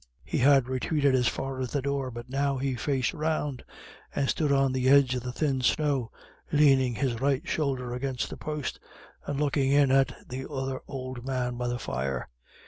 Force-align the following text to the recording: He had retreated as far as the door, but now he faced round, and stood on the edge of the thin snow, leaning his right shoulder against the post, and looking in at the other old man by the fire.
He 0.25 0.39
had 0.39 0.67
retreated 0.67 1.13
as 1.13 1.27
far 1.27 1.59
as 1.59 1.71
the 1.73 1.81
door, 1.83 2.09
but 2.09 2.27
now 2.27 2.57
he 2.57 2.73
faced 2.73 3.13
round, 3.13 3.63
and 4.15 4.27
stood 4.27 4.51
on 4.51 4.71
the 4.71 4.89
edge 4.89 5.13
of 5.13 5.21
the 5.21 5.31
thin 5.31 5.61
snow, 5.61 6.09
leaning 6.51 6.95
his 6.95 7.21
right 7.21 7.47
shoulder 7.47 7.93
against 7.93 8.31
the 8.31 8.35
post, 8.37 8.79
and 9.27 9.39
looking 9.39 9.71
in 9.71 9.91
at 9.91 10.27
the 10.27 10.49
other 10.49 10.81
old 10.87 11.23
man 11.23 11.55
by 11.55 11.67
the 11.67 11.77
fire. 11.77 12.29